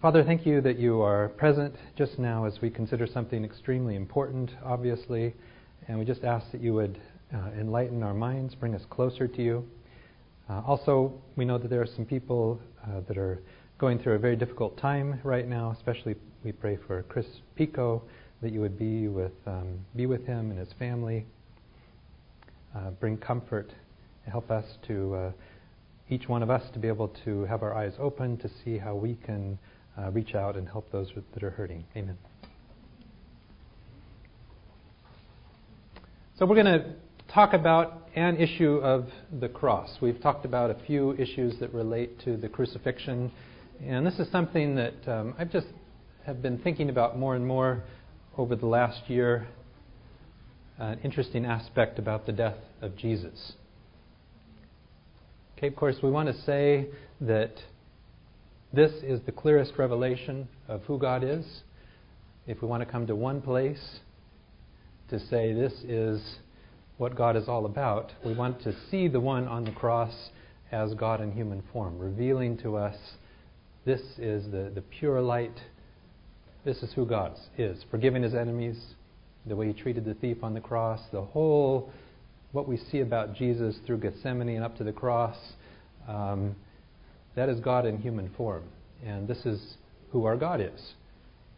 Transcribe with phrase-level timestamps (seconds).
[0.00, 4.48] Father, thank you that you are present just now as we consider something extremely important,
[4.64, 5.34] obviously,
[5.88, 7.00] and we just ask that you would
[7.34, 9.68] uh, enlighten our minds, bring us closer to you.
[10.48, 13.42] Uh, also, we know that there are some people uh, that are
[13.78, 17.26] going through a very difficult time right now, especially we pray for Chris
[17.56, 18.00] Pico,
[18.40, 21.26] that you would be with, um, be with him and his family,
[22.76, 23.72] uh, bring comfort,
[24.30, 25.32] help us to, uh,
[26.08, 28.94] each one of us to be able to have our eyes open to see how
[28.94, 29.58] we can
[29.98, 31.84] uh, reach out and help those that are hurting.
[31.96, 32.16] Amen.
[36.38, 36.94] So we're going to
[37.32, 39.08] talk about an issue of
[39.40, 39.90] the cross.
[40.00, 43.32] We've talked about a few issues that relate to the crucifixion,
[43.84, 45.66] and this is something that um, I've just
[46.24, 47.82] have been thinking about more and more
[48.36, 49.48] over the last year.
[50.78, 53.54] An interesting aspect about the death of Jesus.
[55.56, 56.86] Okay, of course, we want to say
[57.20, 57.52] that
[58.72, 61.62] this is the clearest revelation of who God is.
[62.46, 64.00] If we want to come to one place
[65.08, 66.38] to say this is
[66.98, 70.30] what God is all about, we want to see the one on the cross
[70.70, 72.96] as God in human form, revealing to us
[73.86, 75.58] this is the, the pure light.
[76.64, 78.78] This is who God is, forgiving his enemies,
[79.46, 81.90] the way he treated the thief on the cross, the whole,
[82.52, 85.36] what we see about Jesus through Gethsemane and up to the cross.
[86.06, 86.54] Um,
[87.38, 88.64] that is God in human form.
[89.06, 89.76] And this is
[90.10, 90.94] who our God is.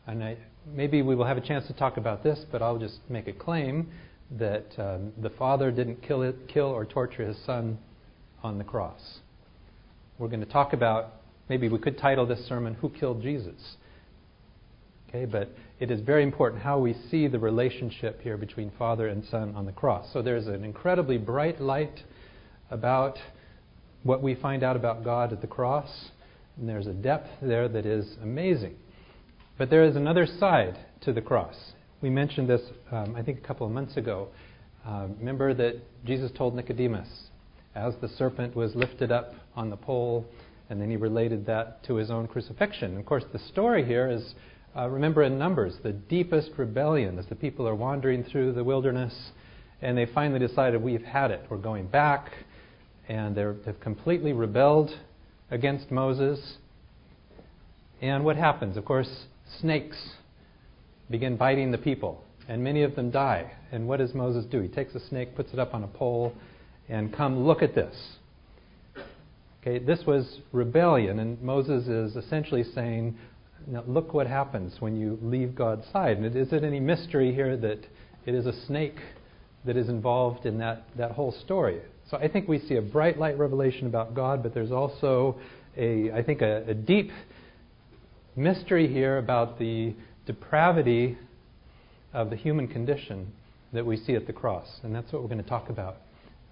[0.06, 0.36] And I,
[0.70, 3.32] maybe we will have a chance to talk about this, but I'll just make a
[3.32, 3.90] claim
[4.32, 7.78] that um, the Father didn't kill, it, kill or torture his Son
[8.42, 9.20] on the cross.
[10.18, 11.14] We're going to talk about,
[11.48, 13.76] maybe we could title this sermon, Who Killed Jesus?
[15.08, 19.24] Okay, but it is very important how we see the relationship here between Father and
[19.30, 20.12] Son on the cross.
[20.12, 22.02] So there's an incredibly bright light
[22.70, 23.18] about
[24.02, 26.10] what we find out about God at the cross,
[26.56, 28.76] and there's a depth there that is amazing.
[29.58, 31.56] But there is another side to the cross.
[32.00, 34.28] We mentioned this, um, I think, a couple of months ago.
[34.86, 37.08] Uh, remember that Jesus told Nicodemus,
[37.74, 40.26] as the serpent was lifted up on the pole,
[40.70, 42.96] and then he related that to his own crucifixion.
[42.96, 44.34] Of course, the story here is
[44.76, 49.32] uh, remember in Numbers, the deepest rebellion as the people are wandering through the wilderness,
[49.82, 51.44] and they finally decided, We've had it.
[51.50, 52.30] We're going back
[53.08, 54.90] and they've completely rebelled
[55.50, 56.56] against Moses.
[58.00, 58.76] And what happens?
[58.76, 59.24] Of course,
[59.60, 59.96] snakes
[61.10, 63.52] begin biting the people, and many of them die.
[63.72, 64.60] And what does Moses do?
[64.60, 66.32] He takes a snake, puts it up on a pole,
[66.88, 67.94] and come look at this.
[69.60, 73.18] Okay, this was rebellion, and Moses is essentially saying,
[73.86, 76.16] look what happens when you leave God's side.
[76.16, 77.86] And is it any mystery here that
[78.24, 78.96] it is a snake
[79.64, 81.80] that is involved in that, that whole story?
[82.10, 85.38] So I think we see a bright light revelation about God, but there's also
[85.76, 87.12] a, I think, a, a deep
[88.34, 89.94] mystery here about the
[90.26, 91.16] depravity
[92.12, 93.32] of the human condition
[93.72, 94.66] that we see at the cross.
[94.82, 95.98] And that's what we're going to talk about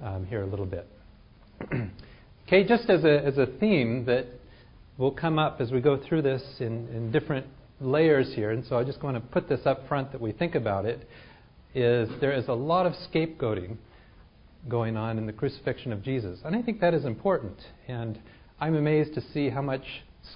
[0.00, 0.86] um, here a little bit.
[2.46, 4.26] okay, just as a, as a theme that
[4.96, 7.46] will come up as we go through this in, in different
[7.80, 10.54] layers here, and so I just want to put this up front that we think
[10.54, 11.08] about it,
[11.74, 13.76] is there is a lot of scapegoating
[14.68, 16.40] going on in the crucifixion of Jesus.
[16.44, 17.56] And I think that is important.
[17.86, 18.18] And
[18.60, 19.84] I'm amazed to see how much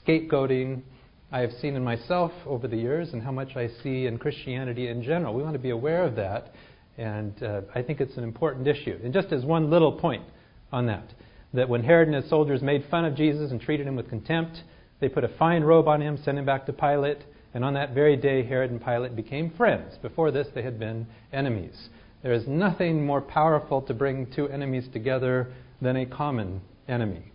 [0.06, 0.82] scapegoating
[1.31, 4.88] I have seen in myself over the years and how much I see in Christianity
[4.88, 5.34] in general.
[5.34, 6.53] We want to be aware of that.
[6.98, 8.98] And uh, I think it's an important issue.
[9.03, 10.25] And just as one little point
[10.71, 11.12] on that,
[11.54, 14.59] that when Herod and his soldiers made fun of Jesus and treated him with contempt,
[15.00, 17.19] they put a fine robe on him, sent him back to Pilate,
[17.54, 19.97] and on that very day, Herod and Pilate became friends.
[20.00, 21.88] Before this, they had been enemies.
[22.22, 27.33] There is nothing more powerful to bring two enemies together than a common enemy.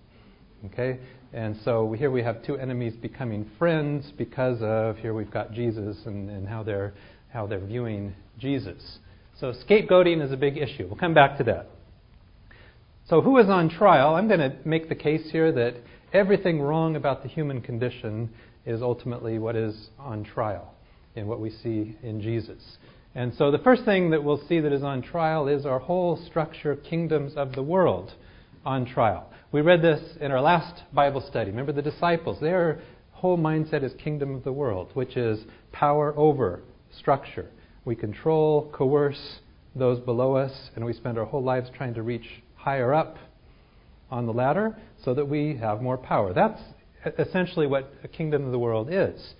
[0.65, 0.99] Okay?
[1.33, 5.97] And so here we have two enemies becoming friends because of here we've got Jesus
[6.05, 6.93] and, and how they're
[7.29, 8.99] how they're viewing Jesus.
[9.39, 10.87] So scapegoating is a big issue.
[10.87, 11.67] We'll come back to that.
[13.09, 14.15] So who is on trial?
[14.15, 15.75] I'm going to make the case here that
[16.13, 18.29] everything wrong about the human condition
[18.65, 20.73] is ultimately what is on trial
[21.15, 22.77] in what we see in Jesus.
[23.15, 26.17] And so the first thing that we'll see that is on trial is our whole
[26.17, 28.13] structure, kingdoms of the world,
[28.65, 29.31] on trial.
[29.51, 31.49] We read this in our last Bible study.
[31.51, 32.39] Remember the disciples?
[32.39, 32.81] Their
[33.11, 35.39] whole mindset is kingdom of the world, which is
[35.71, 36.61] power over
[36.95, 37.49] structure.
[37.85, 39.39] We control, coerce
[39.75, 43.17] those below us, and we spend our whole lives trying to reach higher up
[44.11, 46.33] on the ladder so that we have more power.
[46.33, 46.61] That's
[47.17, 49.33] essentially what a kingdom of the world is.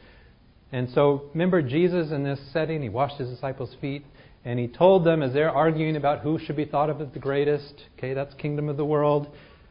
[0.72, 4.06] And so, remember Jesus in this setting, he washed his disciples' feet,
[4.44, 7.20] and he told them as they're arguing about who should be thought of as the
[7.20, 9.28] greatest, okay, that's kingdom of the world.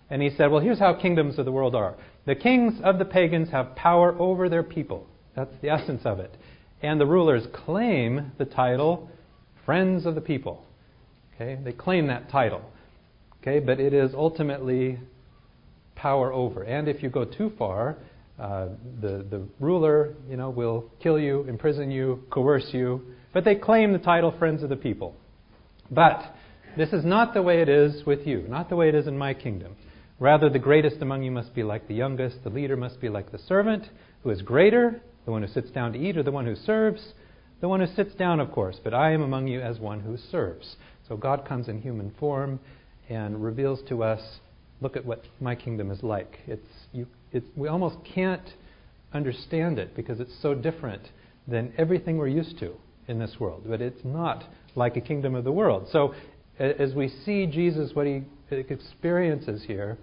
[0.08, 3.04] And he said, Well, here's how kingdoms of the world are The kings of the
[3.04, 5.06] pagans have power over their people.
[5.34, 6.34] That's the essence of it.
[6.82, 9.10] And the rulers claim the title
[9.64, 10.64] friends of the people.
[11.34, 11.58] Okay?
[11.62, 12.62] They claim that title.
[13.42, 13.58] Okay?
[13.58, 14.99] But it is ultimately
[15.94, 16.62] power over.
[16.62, 17.96] And if you go too far,
[18.38, 18.69] uh,
[19.00, 23.03] the, the ruler, you know, will kill you, imprison you, coerce you.
[23.33, 25.15] But they claim the title friends of the people.
[25.91, 26.23] But
[26.77, 29.17] this is not the way it is with you, not the way it is in
[29.17, 29.77] my kingdom.
[30.19, 33.33] Rather, the greatest among you must be like the youngest, the leader must be like
[33.33, 33.85] the servant,
[34.23, 37.12] who is greater, the one who sits down to eat, or the one who serves.
[37.61, 40.17] The one who sits down, of course, but I am among you as one who
[40.31, 40.77] serves.
[41.09, 42.61] So God comes in human form
[43.09, 44.21] and reveals to us
[44.81, 46.38] look at what my kingdom is like.
[46.47, 46.67] It's,
[47.56, 48.49] we almost can't
[49.12, 51.02] understand it because it's so different
[51.49, 52.73] than everything we're used to
[53.08, 53.64] in this world.
[53.67, 54.44] But it's not
[54.75, 55.88] like a kingdom of the world.
[55.90, 56.14] So
[56.58, 59.99] as we see Jesus, what he experiences here,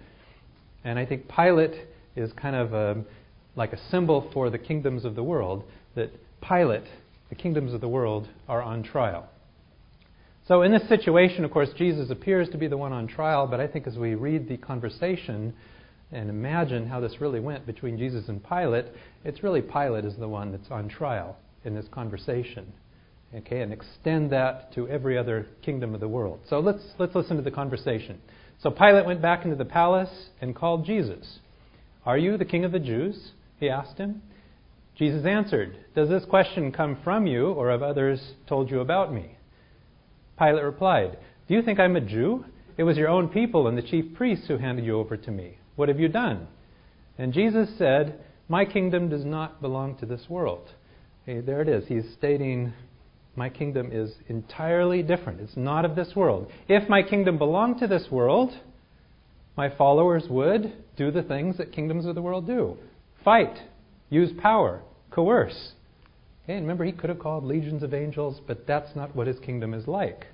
[0.84, 1.74] and I think Pilate
[2.16, 3.04] is kind of a,
[3.56, 6.10] like a symbol for the kingdoms of the world, that
[6.46, 6.84] Pilate,
[7.28, 9.28] the kingdoms of the world, are on trial.
[10.46, 13.60] So, in this situation, of course, Jesus appears to be the one on trial, but
[13.60, 15.54] I think as we read the conversation
[16.12, 18.86] and imagine how this really went between Jesus and Pilate,
[19.24, 22.72] it's really Pilate is the one that's on trial in this conversation.
[23.34, 26.40] Okay, and extend that to every other kingdom of the world.
[26.48, 28.20] So let's, let's listen to the conversation.
[28.62, 31.40] So Pilate went back into the palace and called Jesus.
[32.06, 33.32] Are you the king of the Jews?
[33.58, 34.22] He asked him.
[34.96, 39.36] Jesus answered, Does this question come from you, or have others told you about me?
[40.38, 41.18] Pilate replied,
[41.48, 42.44] Do you think I'm a Jew?
[42.76, 45.58] It was your own people and the chief priests who handed you over to me.
[45.76, 46.46] What have you done?
[47.18, 50.70] And Jesus said, My kingdom does not belong to this world.
[51.22, 51.86] Okay, there it is.
[51.88, 52.72] He's stating
[53.36, 55.40] my kingdom is entirely different.
[55.40, 56.50] It's not of this world.
[56.68, 58.52] If my kingdom belonged to this world,
[59.56, 62.76] my followers would do the things that kingdoms of the world do
[63.24, 63.56] fight,
[64.10, 65.72] use power, coerce.
[66.44, 69.38] Okay, and remember, he could have called legions of angels, but that's not what his
[69.38, 70.26] kingdom is like.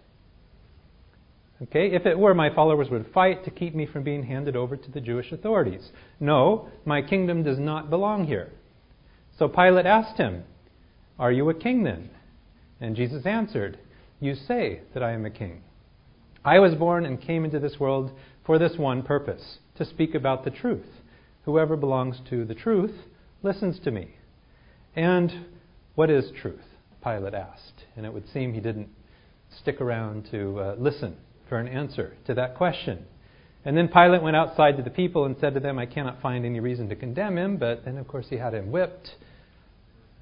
[1.63, 4.77] Okay, if it were, my followers would fight to keep me from being handed over
[4.79, 5.91] to the Jewish authorities.
[6.19, 8.51] No, my kingdom does not belong here.
[9.39, 10.45] So Pilate asked him,
[11.19, 12.09] Are you a king then?
[12.81, 13.79] And Jesus answered,
[14.21, 15.63] You say that I am a king.
[16.43, 18.11] I was born and came into this world
[18.47, 20.87] for this one purpose to speak about the truth.
[21.45, 22.95] Whoever belongs to the truth
[23.43, 24.15] listens to me.
[24.97, 25.47] And
[25.95, 26.65] what is truth?
[27.05, 27.85] Pilate asked.
[27.97, 28.89] And it would seem he didn't
[29.61, 31.17] stick around to uh, listen
[31.51, 33.05] for an answer to that question.
[33.67, 36.47] And then Pilate went outside to the people and said to them, I cannot find
[36.47, 39.11] any reason to condemn him, but then, of course, he had him whipped.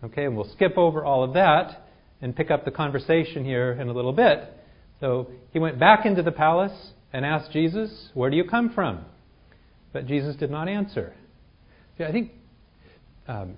[0.02, 1.86] Okay, and we'll skip over all of that
[2.20, 4.40] and pick up the conversation here in a little bit.
[4.98, 9.04] So he went back into the palace and asked Jesus, Where do you come from?
[9.92, 11.14] But Jesus did not answer.
[12.00, 12.32] I think
[13.26, 13.56] um,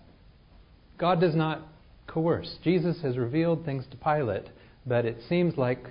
[0.98, 1.62] God does not
[2.06, 2.56] coerce.
[2.64, 4.48] Jesus has revealed things to Pilate,
[4.86, 5.86] but it seems like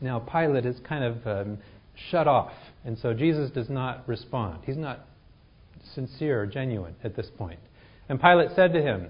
[0.00, 1.58] now Pilate is kind of um,
[2.10, 2.52] shut off.
[2.84, 4.60] And so Jesus does not respond.
[4.64, 5.06] He's not
[5.94, 7.60] sincere or genuine at this point.
[8.08, 9.08] And Pilate said to him,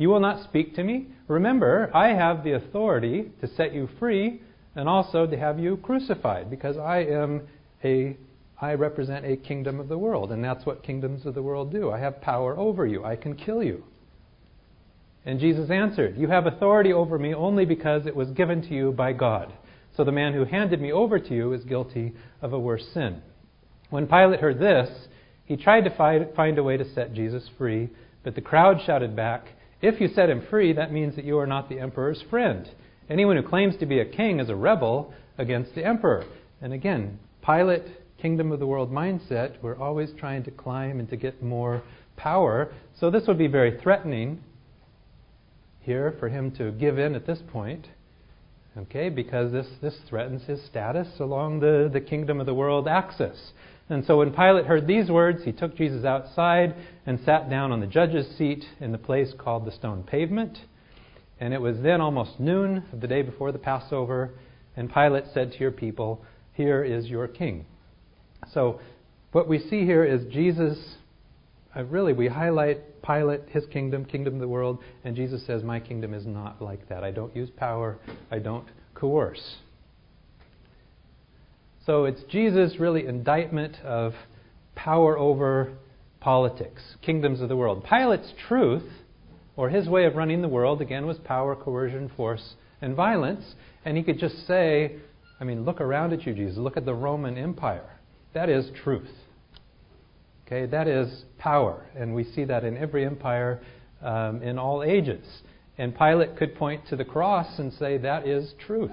[0.00, 1.08] you will not speak to me?
[1.28, 4.40] Remember, I have the authority to set you free
[4.74, 7.42] and also to have you crucified because I am
[7.84, 8.16] a
[8.62, 11.90] I represent a kingdom of the world and that's what kingdoms of the world do.
[11.90, 13.04] I have power over you.
[13.04, 13.84] I can kill you.
[15.26, 18.92] And Jesus answered, You have authority over me only because it was given to you
[18.92, 19.52] by God.
[20.00, 23.20] So the man who handed me over to you is guilty of a worse sin.
[23.90, 24.88] When Pilate heard this,
[25.44, 27.90] he tried to find a way to set Jesus free,
[28.24, 29.44] but the crowd shouted back,
[29.82, 32.66] if you set him free, that means that you are not the emperor's friend.
[33.10, 36.24] Anyone who claims to be a king is a rebel against the emperor.
[36.62, 37.84] And again, Pilate,
[38.16, 41.82] kingdom of the world mindset, we're always trying to climb and to get more
[42.16, 42.72] power.
[42.98, 44.42] So this would be very threatening
[45.80, 47.86] here for him to give in at this point.
[48.78, 53.52] Okay, because this, this threatens his status along the, the kingdom of the world axis.
[53.88, 57.80] And so when Pilate heard these words, he took Jesus outside and sat down on
[57.80, 60.56] the judge's seat in the place called the stone pavement.
[61.40, 64.30] And it was then almost noon of the day before the Passover,
[64.76, 67.66] and Pilate said to your people, Here is your king.
[68.52, 68.80] So
[69.32, 70.96] what we see here is Jesus,
[71.78, 76.12] really, we highlight Pilate, his kingdom, kingdom of the world, and Jesus says, My kingdom
[76.12, 77.04] is not like that.
[77.04, 77.98] I don't use power,
[78.30, 79.56] I don't coerce.
[81.86, 84.14] So it's Jesus' really indictment of
[84.74, 85.72] power over
[86.20, 87.84] politics, kingdoms of the world.
[87.84, 88.88] Pilate's truth,
[89.56, 93.54] or his way of running the world, again, was power, coercion, force, and violence.
[93.84, 94.96] And he could just say,
[95.40, 96.58] I mean, look around at you, Jesus.
[96.58, 97.98] Look at the Roman Empire.
[98.34, 99.10] That is truth.
[100.52, 103.60] Okay, that is power, and we see that in every empire
[104.02, 105.24] um, in all ages.
[105.78, 108.90] And Pilate could point to the cross and say that is truth.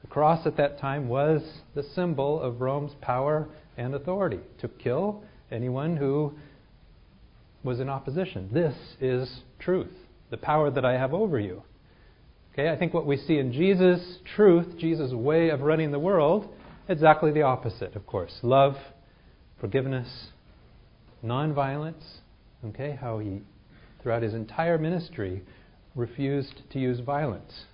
[0.00, 1.42] The cross at that time was
[1.76, 6.32] the symbol of Rome's power and authority to kill anyone who
[7.62, 8.48] was in opposition.
[8.52, 9.94] This is truth,
[10.30, 11.62] the power that I have over you.
[12.52, 16.48] Okay, I think what we see in Jesus' truth, Jesus' way of running the world,
[16.88, 18.40] exactly the opposite, of course.
[18.42, 18.74] Love,
[19.60, 20.30] forgiveness,
[21.24, 22.18] nonviolence.
[22.64, 23.40] Okay, how he,
[24.02, 25.42] throughout his entire ministry,
[25.94, 27.64] refused to use violence.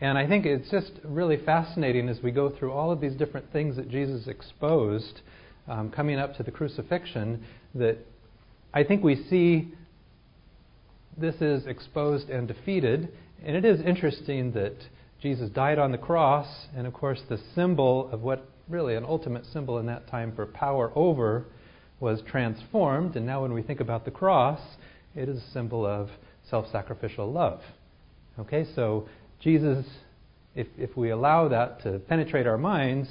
[0.00, 3.52] And I think it's just really fascinating as we go through all of these different
[3.52, 5.20] things that Jesus exposed
[5.68, 7.98] um, coming up to the crucifixion that
[8.72, 9.72] I think we see
[11.16, 13.08] this is exposed and defeated.
[13.44, 14.74] And it is interesting that
[15.22, 19.46] Jesus died on the cross, and of course, the symbol of what really an ultimate
[19.52, 21.46] symbol in that time for power over
[22.04, 23.16] was transformed.
[23.16, 24.60] And now, when we think about the cross,
[25.16, 26.10] it is a symbol of
[26.48, 27.60] self sacrificial love.
[28.38, 29.08] Okay, so
[29.40, 29.86] Jesus,
[30.54, 33.08] if, if we allow that to penetrate our minds,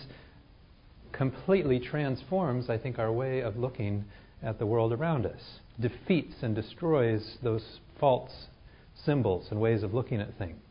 [1.11, 4.05] completely transforms, I think, our way of looking
[4.41, 5.41] at the world around us,
[5.79, 8.47] defeats and destroys those false
[9.05, 10.62] symbols and ways of looking at things.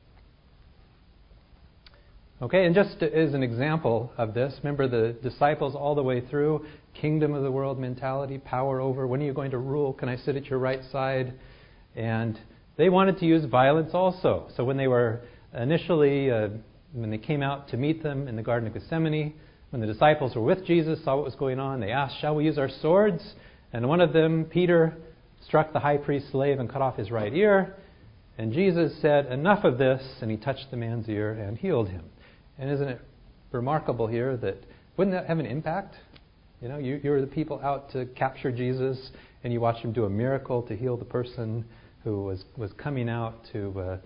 [2.43, 6.67] Okay, and just as an example of this, remember the disciples all the way through
[6.93, 9.93] kingdom of the world mentality, power over, when are you going to rule?
[9.93, 11.35] Can I sit at your right side?
[11.95, 12.37] And
[12.77, 14.49] they wanted to use violence also.
[14.57, 15.21] So when they were
[15.57, 16.49] initially, uh,
[16.93, 19.35] when they came out to meet them in the Garden of Gethsemane,
[19.71, 22.47] when the disciples were with Jesus, saw what was going on, they asked, Shall we
[22.47, 23.23] use our swords?
[23.73, 24.97] And one of them, Peter,
[25.47, 27.77] struck the high priest's slave and cut off his right ear.
[28.37, 30.03] And Jesus said, Enough of this.
[30.21, 32.03] And he touched the man's ear and healed him.
[32.63, 33.01] And isn't it
[33.51, 34.57] remarkable here that,
[34.97, 35.97] wouldn't that have an impact?
[36.61, 39.11] You know, you, you're the people out to capture Jesus,
[39.43, 41.65] and you watch him do a miracle to heal the person
[42.05, 43.97] who was, was coming out to, uh,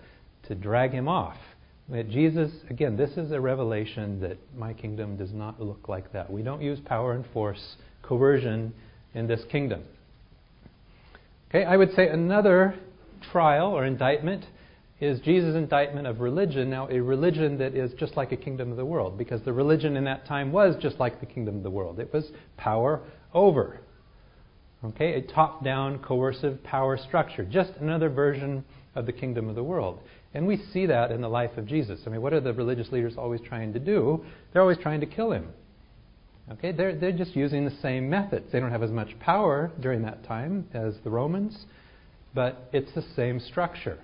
[0.47, 1.37] to drag him off.
[1.89, 6.27] That Jesus, again, this is a revelation that my kingdom does not look like that.
[6.27, 8.73] We don't use power and force, coercion
[9.13, 9.83] in this kingdom.
[11.49, 12.73] Okay, I would say another
[13.31, 14.45] trial or indictment
[14.99, 18.77] is Jesus' indictment of religion, now a religion that is just like a kingdom of
[18.77, 21.69] the world, because the religion in that time was just like the kingdom of the
[21.69, 21.99] world.
[21.99, 23.01] It was power
[23.33, 23.79] over.
[24.83, 28.63] Okay, a top down coercive power structure, just another version
[28.95, 29.99] of the kingdom of the world.
[30.33, 32.01] And we see that in the life of Jesus.
[32.05, 34.23] I mean, what are the religious leaders always trying to do?
[34.51, 35.47] They're always trying to kill him.
[36.51, 38.51] Okay, they're, they're just using the same methods.
[38.51, 41.65] They don't have as much power during that time as the Romans,
[42.33, 43.99] but it's the same structure.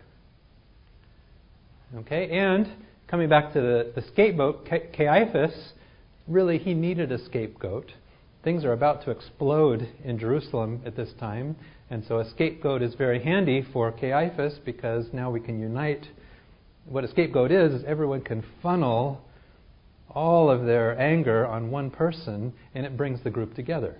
[1.96, 2.68] Okay, and
[3.08, 5.74] coming back to the, the scapegoat, Caiaphas,
[6.28, 7.92] really he needed a scapegoat.
[8.44, 11.56] Things are about to explode in Jerusalem at this time,
[11.92, 16.08] and so a scapegoat is very handy for Caiaphas because now we can unite.
[16.86, 19.22] What a scapegoat is, is everyone can funnel
[20.10, 23.98] all of their anger on one person, and it brings the group together.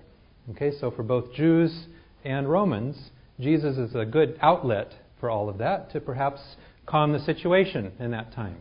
[0.50, 1.86] Okay, so for both Jews
[2.24, 6.40] and Romans, Jesus is a good outlet for all of that to perhaps
[6.86, 8.56] calm the situation in that time.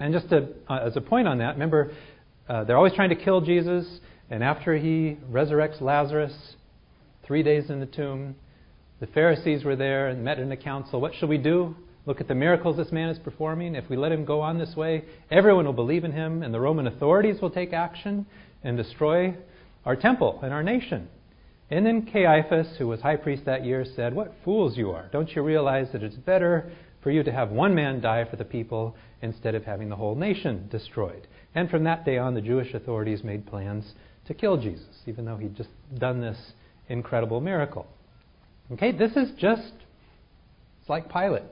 [0.00, 1.92] And just to, uh, as a point on that, remember,
[2.48, 6.56] uh, they're always trying to kill Jesus, and after he resurrects Lazarus,
[7.24, 8.34] three days in the tomb,
[9.00, 11.00] the Pharisees were there and met in a council.
[11.00, 11.74] What shall we do?
[12.06, 13.74] Look at the miracles this man is performing.
[13.74, 16.60] If we let him go on this way, everyone will believe in him, and the
[16.60, 18.26] Roman authorities will take action
[18.62, 19.34] and destroy
[19.86, 21.08] our temple and our nation.
[21.70, 25.08] And then Caiaphas, who was high priest that year, said, What fools you are!
[25.12, 26.70] Don't you realize that it's better
[27.04, 30.14] for you to have one man die for the people instead of having the whole
[30.14, 31.28] nation destroyed.
[31.54, 33.92] And from that day on, the Jewish authorities made plans
[34.26, 35.68] to kill Jesus, even though he'd just
[35.98, 36.52] done this
[36.88, 37.86] incredible miracle.
[38.72, 39.72] Okay, this is just,
[40.80, 41.42] it's like Pilate,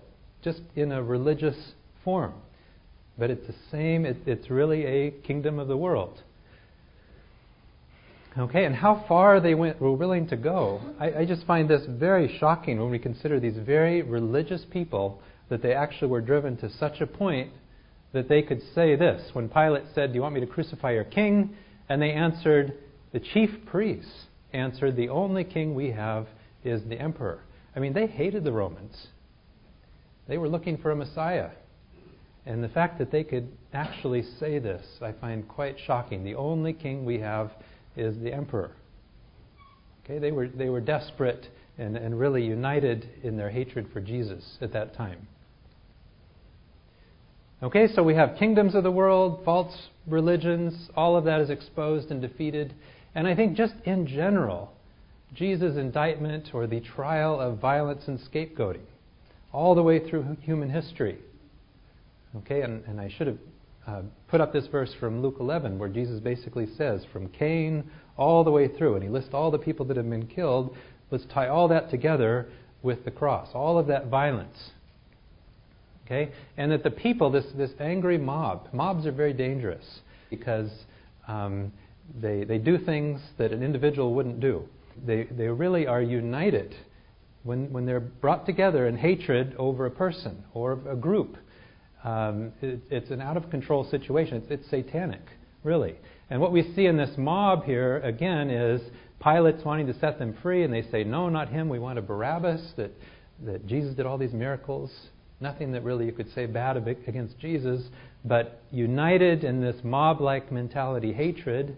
[0.43, 2.33] just in a religious form.
[3.19, 6.23] But it's the same, it, it's really a kingdom of the world.
[8.39, 10.81] Okay, and how far they went were willing to go.
[10.99, 15.21] I, I just find this very shocking when we consider these very religious people
[15.53, 17.53] that they actually were driven to such a point
[18.15, 19.21] that they could say this.
[19.35, 21.55] When Pilate said, Do you want me to crucify your king?
[21.91, 22.73] And they answered,
[23.13, 26.27] The chief priests answered, The only king we have
[26.65, 27.43] is the emperor.
[27.77, 29.09] I mean, they hated the Romans.
[30.27, 31.51] They were looking for a Messiah.
[32.47, 36.25] And the fact that they could actually say this, I find quite shocking.
[36.25, 37.51] The only king we have
[37.95, 38.71] is the emperor.
[40.07, 44.57] Okay, they were, they were desperate and, and really united in their hatred for Jesus
[44.63, 45.29] at that time.
[47.63, 49.73] Okay, so we have kingdoms of the world, false
[50.09, 52.75] religions, all of that is exposed and defeated.
[53.15, 54.73] And I think just in general,
[55.33, 58.83] Jesus' indictment or the trial of violence and scapegoating,
[59.53, 61.19] all the way through human history.
[62.39, 63.39] Okay, and, and I should have
[63.87, 68.43] uh, put up this verse from Luke 11, where Jesus basically says, from Cain all
[68.43, 70.77] the way through, and he lists all the people that have been killed.
[71.13, 72.49] Let's tie all that together
[72.83, 74.73] with the cross, all of that violence.
[76.05, 80.71] Okay, and that the people, this this angry mob, mobs are very dangerous because
[81.29, 81.73] um,
[82.21, 84.69] they they do things that an individual wouldn't do.
[85.07, 86.75] They they really are united
[87.45, 91.37] when when they're brought together in hatred over a person or a group
[92.05, 94.39] um, it, it's an out of control situation.
[94.39, 95.23] It's, it's satanic,
[95.63, 95.95] really.
[96.31, 98.81] And what we see in this mob here, again, is
[99.21, 101.69] Pilate's wanting to set them free, and they say, No, not him.
[101.69, 102.91] We want a Barabbas, that,
[103.45, 104.91] that Jesus did all these miracles.
[105.43, 107.83] Nothing that really you could say bad against Jesus,
[108.25, 111.77] but united in this mob like mentality hatred,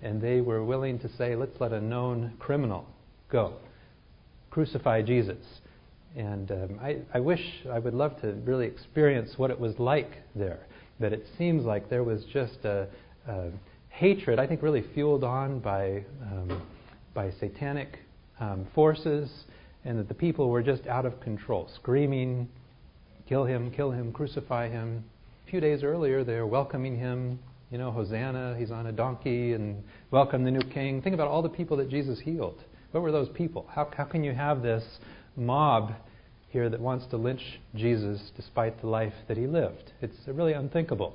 [0.00, 2.86] and they were willing to say, Let's let a known criminal
[3.28, 3.54] go.
[4.50, 5.44] Crucify Jesus.
[6.16, 10.12] And um, I, I wish I would love to really experience what it was like
[10.36, 10.60] there.
[11.00, 12.86] But it seems like there was just a,
[13.26, 13.48] a
[13.88, 16.62] hatred, I think, really fueled on by, um,
[17.12, 17.98] by satanic
[18.38, 19.28] um, forces,
[19.84, 22.48] and that the people were just out of control, screaming,
[23.30, 25.04] kill him, kill him, crucify him.
[25.46, 27.38] A few days earlier, they're welcoming him,
[27.70, 31.00] you know, Hosanna, he's on a donkey, and welcome the new king.
[31.00, 32.58] Think about all the people that Jesus healed.
[32.90, 33.66] What were those people?
[33.70, 34.84] How, how can you have this
[35.36, 35.92] mob
[36.50, 39.92] here that wants to lynch Jesus despite the life that he lived.
[40.02, 41.14] It's really unthinkable.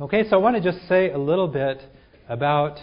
[0.00, 1.82] Okay, so I want to just say a little bit
[2.28, 2.78] about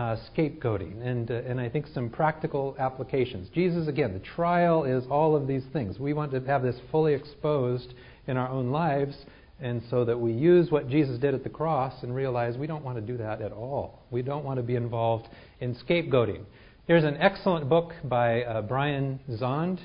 [0.00, 3.44] uh, scapegoating and, uh, and I think some practical applications.
[3.50, 5.98] Jesus, again, the trial is all of these things.
[5.98, 7.90] We want to have this fully exposed
[8.26, 9.16] in our own lives,
[9.60, 12.84] and so that we use what Jesus did at the cross and realize we don't
[12.88, 13.86] want to do that at all.
[14.10, 15.26] We don't want to be involved
[15.60, 16.42] in scapegoating.
[16.88, 19.78] There's an excellent book by uh, Brian Zahnd,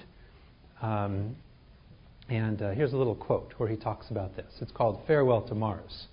[0.82, 1.36] Um,
[2.30, 4.52] and uh, here's a little quote where he talks about this.
[4.62, 6.08] It's called Farewell to Mars.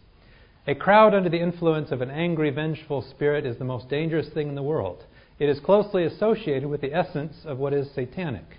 [0.66, 4.48] A crowd under the influence of an angry, vengeful spirit is the most dangerous thing
[4.48, 5.04] in the world.
[5.38, 8.58] It is closely associated with the essence of what is satanic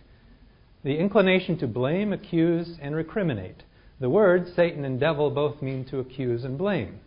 [0.84, 3.64] the inclination to blame, accuse, and recriminate.
[4.00, 7.00] The words Satan and devil both mean to accuse and blame.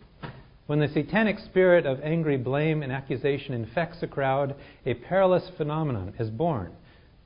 [0.65, 4.55] When the satanic spirit of angry blame and accusation infects a crowd,
[4.85, 6.71] a perilous phenomenon is born.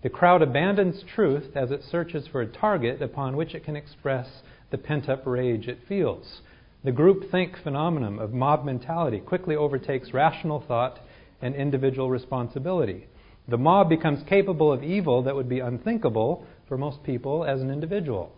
[0.04, 4.42] The crowd abandons truth as it searches for a target upon which it can express
[4.72, 6.42] the pent up rage it feels.
[6.84, 11.00] The groupthink phenomenon of mob mentality quickly overtakes rational thought
[11.40, 13.06] and individual responsibility.
[13.48, 17.70] The mob becomes capable of evil that would be unthinkable for most people as an
[17.70, 18.32] individual.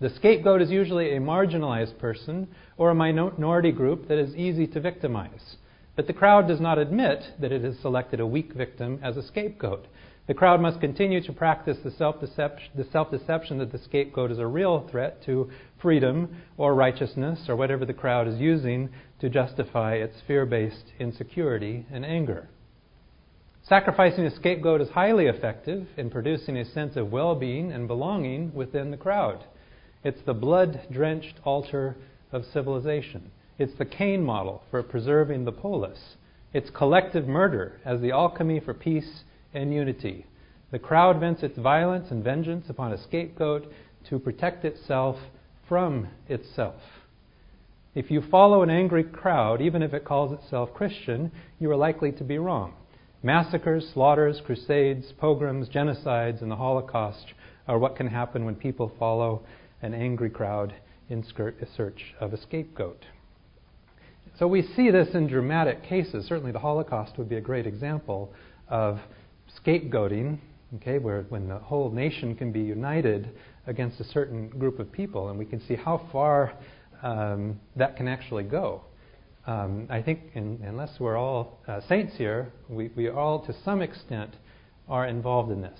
[0.00, 4.80] The scapegoat is usually a marginalized person or a minority group that is easy to
[4.80, 5.56] victimize.
[5.96, 9.22] But the crowd does not admit that it has selected a weak victim as a
[9.22, 9.86] scapegoat.
[10.30, 14.86] The crowd must continue to practice the self deception that the scapegoat is a real
[14.88, 15.50] threat to
[15.82, 21.84] freedom or righteousness or whatever the crowd is using to justify its fear based insecurity
[21.90, 22.48] and anger.
[23.64, 28.54] Sacrificing a scapegoat is highly effective in producing a sense of well being and belonging
[28.54, 29.44] within the crowd.
[30.04, 31.96] It's the blood drenched altar
[32.30, 33.32] of civilization.
[33.58, 36.14] It's the Cain model for preserving the polis.
[36.52, 40.26] It's collective murder as the alchemy for peace and unity.
[40.70, 43.70] The crowd vents its violence and vengeance upon a scapegoat
[44.08, 45.16] to protect itself
[45.68, 46.80] from itself.
[47.94, 52.12] If you follow an angry crowd, even if it calls itself Christian, you are likely
[52.12, 52.74] to be wrong.
[53.22, 57.34] Massacres, slaughters, crusades, pogroms, genocides, and the Holocaust
[57.66, 59.42] are what can happen when people follow
[59.82, 60.72] an angry crowd
[61.08, 61.24] in
[61.76, 63.04] search of a scapegoat.
[64.38, 66.26] So we see this in dramatic cases.
[66.26, 68.32] Certainly, the Holocaust would be a great example
[68.68, 69.00] of
[69.58, 70.38] scapegoating,
[70.76, 73.30] okay, where when the whole nation can be united
[73.66, 76.52] against a certain group of people, and we can see how far
[77.02, 78.82] um, that can actually go.
[79.46, 83.80] Um, I think, in, unless we're all uh, saints here, we, we all, to some
[83.80, 84.36] extent,
[84.88, 85.78] are involved in this.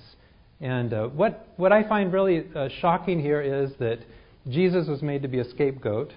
[0.60, 4.00] And uh, what, what I find really uh, shocking here is that
[4.48, 6.12] Jesus was made to be a scapegoat,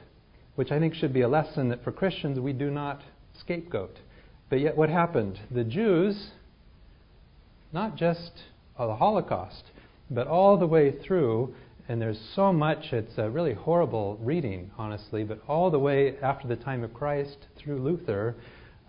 [0.56, 3.02] which I think should be a lesson that for Christians we do not
[3.40, 4.00] scapegoat.
[4.50, 5.40] But yet, what happened?
[5.52, 6.32] The Jews,
[7.74, 8.32] not just
[8.78, 9.64] the Holocaust,
[10.10, 11.54] but all the way through,
[11.90, 16.48] and there's so much, it's a really horrible reading, honestly, but all the way after
[16.48, 18.36] the time of Christ through Luther,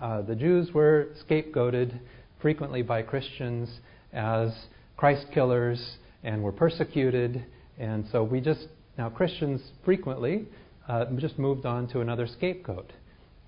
[0.00, 1.98] uh, the Jews were scapegoated
[2.40, 3.80] frequently by Christians
[4.12, 4.52] as
[4.96, 7.44] Christ killers and were persecuted.
[7.78, 8.68] And so we just,
[8.98, 10.46] now Christians frequently
[10.88, 12.92] uh, just moved on to another scapegoat.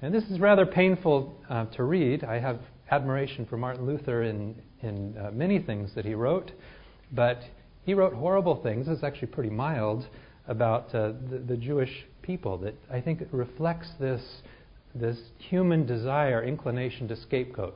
[0.03, 2.25] And this is rather painful uh, to read.
[2.25, 6.53] I have admiration for Martin Luther in, in uh, many things that he wrote,
[7.13, 7.41] but
[7.85, 8.89] he wrote horrible things.
[8.89, 10.07] It's actually pretty mild
[10.49, 14.23] about uh, the, the, Jewish people that I think reflects this,
[14.95, 17.75] this human desire, inclination to scapegoat.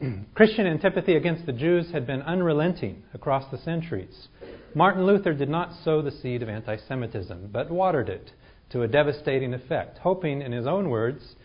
[0.34, 4.28] Christian antipathy against the Jews had been unrelenting across the centuries.
[4.74, 8.32] Martin Luther did not sow the seed of anti Semitism, but watered it
[8.70, 11.36] to a devastating effect, hoping, in his own words,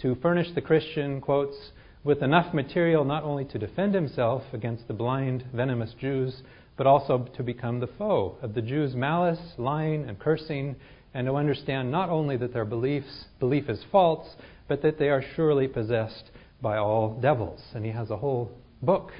[0.00, 1.56] to furnish the Christian, quotes,
[2.06, 6.40] with enough material not only to defend himself against the blind, venomous Jews,
[6.76, 10.76] but also to become the foe of the Jews' malice, lying, and cursing,
[11.14, 14.36] and to understand not only that their beliefs, belief is false,
[14.68, 16.30] but that they are surely possessed
[16.62, 17.60] by all devils.
[17.74, 19.10] And he has a whole book.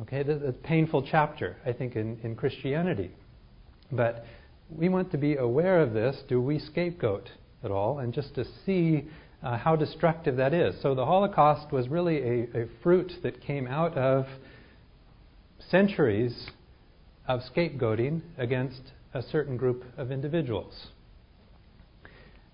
[0.00, 3.10] Okay, a painful chapter, I think, in, in Christianity.
[3.92, 4.24] But
[4.70, 6.16] we want to be aware of this.
[6.26, 7.28] Do we scapegoat
[7.62, 7.98] at all?
[7.98, 9.08] And just to see
[9.42, 10.74] uh, how destructive that is.
[10.82, 14.26] So the Holocaust was really a, a fruit that came out of
[15.70, 16.50] centuries
[17.26, 18.80] of scapegoating against
[19.14, 20.88] a certain group of individuals.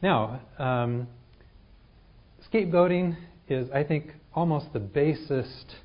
[0.03, 1.07] Now, um,
[2.53, 3.17] scapegoating
[3.49, 5.77] is, I think, almost the basest,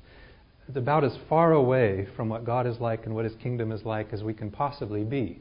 [0.68, 3.84] it's about as far away from what God is like and what His kingdom is
[3.84, 5.40] like as we can possibly be.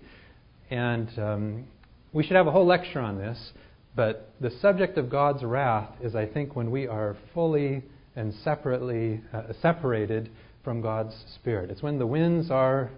[0.69, 1.65] And um,
[2.13, 3.51] we should have a whole lecture on this,
[3.95, 7.84] but the subject of God's wrath is, I think, when we are fully
[8.15, 10.30] and separately uh, separated
[10.63, 11.71] from God's Spirit.
[11.71, 12.91] It's when the winds are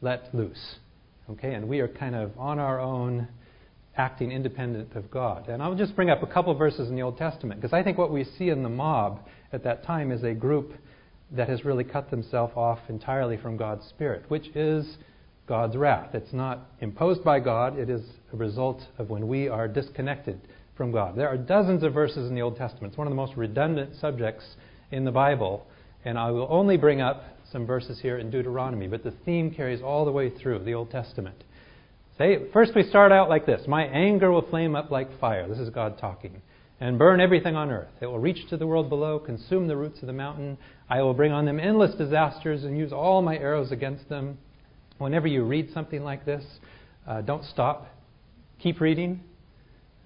[0.00, 0.76] let loose.
[1.30, 3.28] Okay, and we are kind of on our own,
[3.96, 5.48] acting independent of God.
[5.48, 7.96] And I'll just bring up a couple verses in the Old Testament, because I think
[7.96, 10.72] what we see in the mob at that time is a group
[11.30, 14.98] that has really cut themselves off entirely from God's Spirit, which is
[15.46, 16.14] God's wrath.
[16.14, 18.02] It's not imposed by God, it is
[18.32, 20.40] a result of when we are disconnected
[20.76, 21.16] from God.
[21.16, 22.92] There are dozens of verses in the Old Testament.
[22.92, 24.44] It's one of the most redundant subjects
[24.90, 25.66] in the Bible,
[26.04, 29.82] and I will only bring up some verses here in Deuteronomy, but the theme carries
[29.82, 31.44] all the way through the Old Testament.
[32.16, 35.48] Say, first we start out like this My anger will flame up like fire.
[35.48, 36.42] This is God talking.
[36.80, 37.88] And burn everything on earth.
[38.00, 40.58] It will reach to the world below, consume the roots of the mountain.
[40.88, 44.38] I will bring on them endless disasters and use all my arrows against them.
[44.98, 46.44] Whenever you read something like this,
[47.06, 47.88] uh, don't stop.
[48.60, 49.20] Keep reading.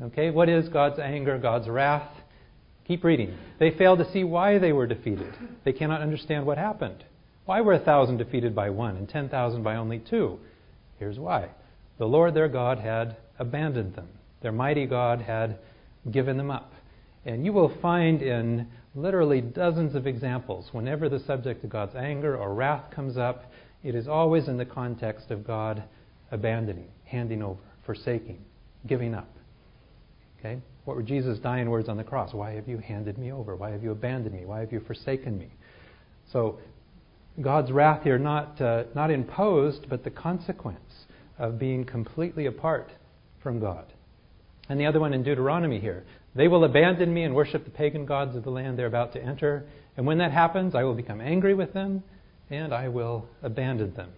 [0.00, 2.08] Okay, what is God's anger, God's wrath?
[2.86, 3.36] Keep reading.
[3.58, 5.32] They fail to see why they were defeated.
[5.64, 7.04] They cannot understand what happened.
[7.44, 10.38] Why were a thousand defeated by one and ten thousand by only two?
[10.98, 11.48] Here's why.
[11.98, 14.08] The Lord their God had abandoned them.
[14.40, 15.58] Their mighty God had
[16.10, 16.72] given them up.
[17.26, 22.36] And you will find in literally dozens of examples, whenever the subject of God's anger
[22.36, 23.50] or wrath comes up,
[23.84, 25.82] it is always in the context of God
[26.30, 28.44] abandoning, handing over, forsaking,
[28.86, 29.30] giving up.
[30.38, 30.60] Okay?
[30.84, 32.32] What were Jesus' dying words on the cross?
[32.32, 33.56] Why have you handed me over?
[33.56, 34.44] Why have you abandoned me?
[34.44, 35.48] Why have you forsaken me?
[36.32, 36.58] So
[37.40, 41.06] God's wrath here not, uh, not imposed, but the consequence
[41.38, 42.90] of being completely apart
[43.42, 43.84] from God.
[44.68, 46.04] And the other one in Deuteronomy here.
[46.34, 49.22] They will abandon me and worship the pagan gods of the land they're about to
[49.22, 49.66] enter.
[49.96, 52.02] And when that happens, I will become angry with them
[52.50, 54.10] and I will abandon them.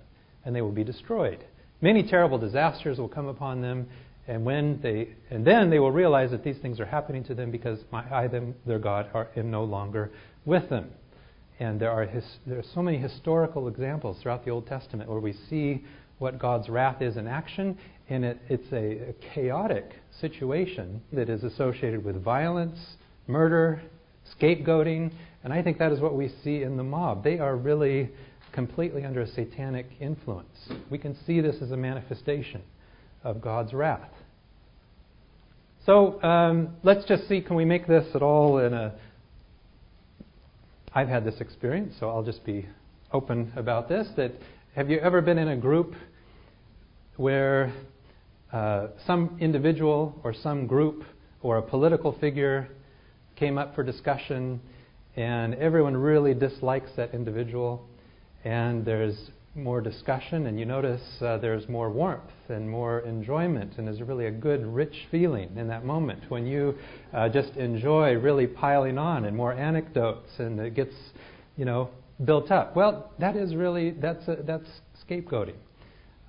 [0.44, 1.44] And they will be destroyed.
[1.80, 3.88] Many terrible disasters will come upon them.
[4.28, 7.50] And, when they, and then they will realize that these things are happening to them
[7.50, 10.10] because my, I, them, their God, are, am no longer
[10.44, 10.90] with them.
[11.58, 15.20] And there are, his, there are so many historical examples throughout the Old Testament where
[15.20, 15.84] we see
[16.18, 19.90] what God's wrath is in action, and it, it's a, a chaotic
[20.20, 22.78] situation that is associated with violence,
[23.26, 23.82] murder,
[24.38, 25.12] scapegoating,
[25.44, 27.24] and I think that is what we see in the mob.
[27.24, 28.10] They are really
[28.52, 30.68] completely under a satanic influence.
[30.90, 32.62] We can see this as a manifestation
[33.22, 34.10] of God's wrath.
[35.86, 38.94] So um, let's just see can we make this at all in a
[40.92, 42.66] I've had this experience, so I'll just be
[43.12, 44.08] open about this.
[44.16, 44.32] That
[44.74, 45.94] have you ever been in a group
[47.16, 47.72] where
[48.52, 51.04] uh, some individual or some group
[51.42, 52.68] or a political figure
[53.40, 54.60] came up for discussion,
[55.16, 57.88] and everyone really dislikes that individual,
[58.44, 63.86] and there's more discussion, and you notice uh, there's more warmth and more enjoyment, and
[63.86, 66.74] there's really a good, rich feeling in that moment when you
[67.14, 70.94] uh, just enjoy really piling on and more anecdotes, and it gets,
[71.56, 71.88] you know,
[72.26, 72.76] built up.
[72.76, 74.68] Well, that is really that's a, that's
[75.08, 75.56] scapegoating.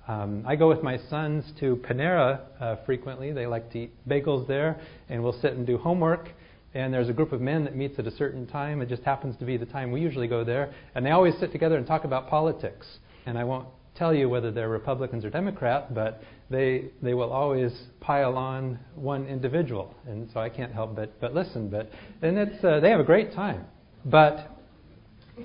[0.08, 3.32] Um, I go with my sons to Panera uh, frequently.
[3.32, 6.30] They like to eat bagels there, and we'll sit and do homework.
[6.74, 8.80] And there's a group of men that meets at a certain time.
[8.80, 10.72] It just happens to be the time we usually go there.
[10.94, 12.86] And they always sit together and talk about politics
[13.26, 17.72] and I won't tell you whether they're Republicans or Democrat, but they they will always
[18.00, 21.68] pile on one individual, and so I can't help but but listen.
[21.68, 21.90] But
[22.22, 23.66] and it's uh, they have a great time,
[24.04, 24.48] but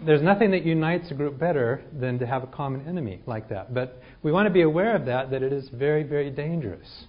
[0.06, 3.74] there's nothing that unites a group better than to have a common enemy like that.
[3.74, 7.06] But we want to be aware of that, that it is very, very dangerous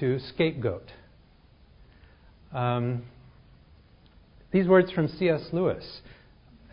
[0.00, 0.90] to scapegoat.
[2.54, 3.02] Um,
[4.54, 5.42] these words from C.S.
[5.52, 5.84] Lewis.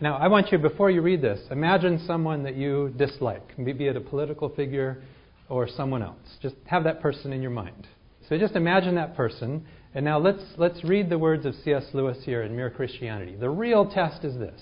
[0.00, 3.96] Now, I want you, before you read this, imagine someone that you dislike, be it
[3.96, 5.02] a political figure
[5.48, 6.38] or someone else.
[6.40, 7.88] Just have that person in your mind.
[8.28, 9.66] So just imagine that person.
[9.96, 11.84] And now let's, let's read the words of C.S.
[11.92, 13.34] Lewis here in Mere Christianity.
[13.34, 14.60] The real test is this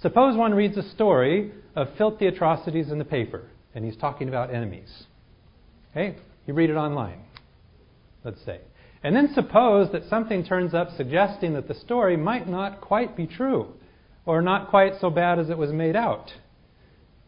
[0.00, 4.52] Suppose one reads a story of filthy atrocities in the paper, and he's talking about
[4.52, 5.04] enemies.
[5.90, 6.16] Okay?
[6.46, 7.20] You read it online,
[8.24, 8.60] let's say.
[9.04, 13.26] And then suppose that something turns up suggesting that the story might not quite be
[13.26, 13.68] true,
[14.24, 16.32] or not quite so bad as it was made out.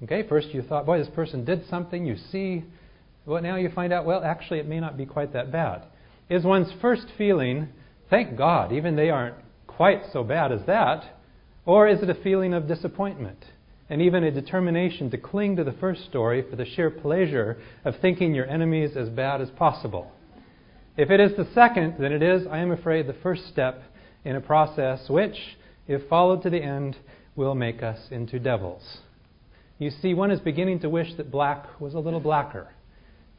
[0.02, 2.64] Okay, first you thought, boy, this person did something, you see.
[3.26, 5.82] Well, now you find out, well, actually, it may not be quite that bad.
[6.30, 7.68] Is one's first feeling,
[8.08, 9.36] thank God, even they aren't
[9.66, 11.04] quite so bad as that,
[11.66, 13.44] or is it a feeling of disappointment
[13.90, 17.94] and even a determination to cling to the first story for the sheer pleasure of
[18.00, 20.10] thinking your enemies as bad as possible?
[20.96, 23.82] If it is the second, then it is, I am afraid, the first step
[24.24, 25.36] in a process which,
[25.86, 26.96] if followed to the end,
[27.34, 28.98] will make us into devils.
[29.78, 32.68] You see, one is beginning to wish that black was a little blacker.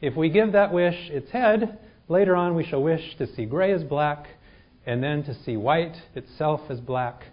[0.00, 3.72] If we give that wish its head, later on we shall wish to see gray
[3.72, 4.28] as black,
[4.86, 7.24] and then to see white itself as black,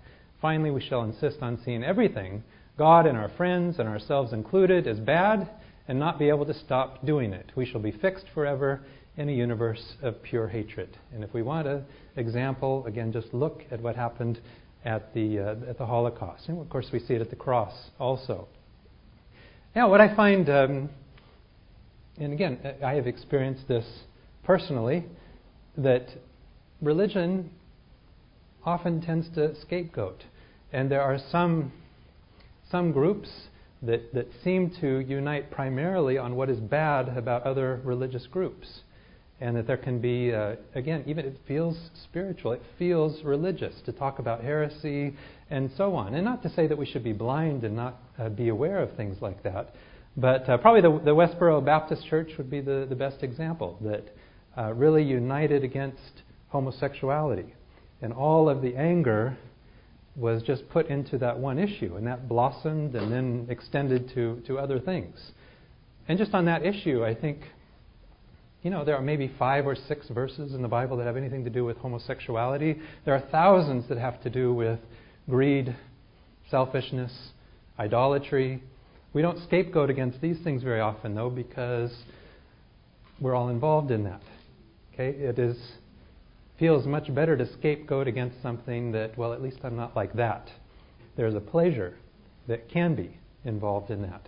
[0.45, 2.43] Finally, we shall insist on seeing everything,
[2.77, 5.49] God and our friends and ourselves included, as bad
[5.87, 7.51] and not be able to stop doing it.
[7.55, 8.81] We shall be fixed forever
[9.17, 10.97] in a universe of pure hatred.
[11.13, 11.85] And if we want an
[12.17, 14.39] example, again, just look at what happened
[14.83, 16.47] at the, uh, at the Holocaust.
[16.47, 18.47] And of course, we see it at the cross also.
[19.75, 20.89] Now, what I find, um,
[22.17, 23.85] and again, I have experienced this
[24.43, 25.05] personally,
[25.77, 26.07] that
[26.81, 27.49] religion
[28.65, 30.23] often tends to scapegoat.
[30.71, 31.71] And there are some,
[32.69, 33.29] some groups
[33.81, 38.81] that, that seem to unite primarily on what is bad about other religious groups.
[39.41, 43.91] And that there can be, uh, again, even it feels spiritual, it feels religious to
[43.91, 45.13] talk about heresy
[45.49, 46.13] and so on.
[46.13, 48.95] And not to say that we should be blind and not uh, be aware of
[48.95, 49.75] things like that,
[50.17, 54.05] but uh, probably the, the, Westboro Baptist Church would be the, the best example that
[54.57, 57.53] uh, really united against homosexuality.
[58.01, 59.37] And all of the anger
[60.15, 64.57] was just put into that one issue, and that blossomed and then extended to, to
[64.57, 65.31] other things.
[66.07, 67.39] And just on that issue, I think,
[68.65, 71.43] you know, there are maybe five or six verses in the Bible that have anything
[71.43, 72.81] to do with homosexuality.
[73.05, 74.79] There are thousands that have to do with
[75.29, 75.75] greed,
[76.49, 77.13] selfishness,
[77.77, 78.63] idolatry.
[79.13, 81.95] We don't scapegoat against these things very often, though, because
[83.21, 84.23] we're all involved in that.
[84.95, 85.09] Okay?
[85.09, 85.57] It is
[86.57, 90.49] feels much better to scapegoat against something that, well, at least I'm not like that.
[91.17, 91.93] There's a pleasure
[92.47, 94.27] that can be involved in that.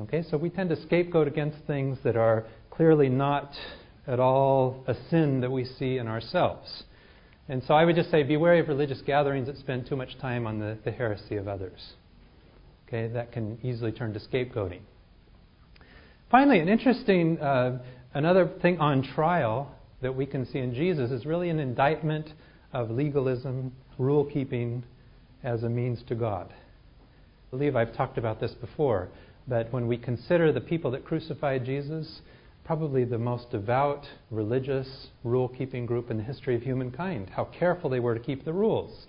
[0.00, 2.44] Okay, so we tend to scapegoat against things that are
[2.82, 3.54] clearly not
[4.08, 6.82] at all a sin that we see in ourselves.
[7.48, 10.18] And so I would just say be wary of religious gatherings that spend too much
[10.18, 11.92] time on the, the heresy of others.
[12.88, 14.80] Okay, that can easily turn to scapegoating.
[16.28, 17.80] Finally, an interesting, uh,
[18.14, 22.30] another thing on trial that we can see in Jesus is really an indictment
[22.72, 24.82] of legalism, rule keeping
[25.44, 26.48] as a means to God.
[26.50, 29.08] I believe I've talked about this before,
[29.46, 32.22] but when we consider the people that crucified Jesus,
[32.64, 37.90] probably the most devout, religious, rule keeping group in the history of humankind, how careful
[37.90, 39.06] they were to keep the rules.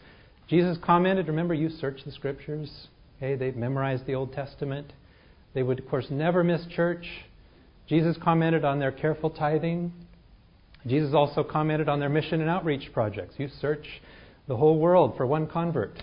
[0.48, 2.88] Jesus commented, remember, you search the scriptures.
[3.18, 4.92] Okay, they memorized the Old Testament.
[5.54, 7.08] They would, of course, never miss church.
[7.88, 9.94] Jesus commented on their careful tithing.
[10.88, 13.36] Jesus also commented on their mission and outreach projects.
[13.38, 13.86] You search
[14.48, 16.02] the whole world for one convert.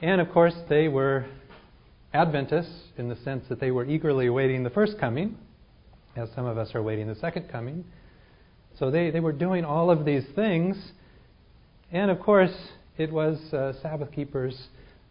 [0.00, 1.26] And of course, they were
[2.14, 5.36] Adventists in the sense that they were eagerly awaiting the first coming,
[6.16, 7.84] as some of us are awaiting the second coming.
[8.78, 10.76] So they, they were doing all of these things.
[11.90, 12.54] And of course,
[12.98, 14.68] it was uh, Sabbath keepers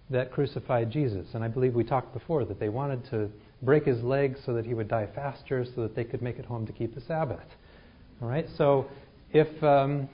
[0.09, 1.27] that crucified Jesus.
[1.33, 3.29] And I believe we talked before that they wanted to
[3.61, 6.45] break his legs so that he would die faster so that they could make it
[6.45, 7.39] home to keep the Sabbath.
[8.21, 8.47] All right.
[8.57, 8.87] So
[9.31, 10.09] if um,